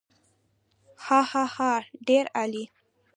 هاهاها 1.05 1.71
ډېر 2.07 2.25
عالي. 2.39 2.63